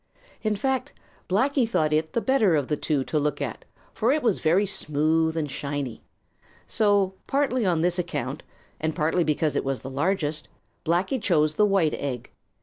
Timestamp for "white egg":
11.67-12.31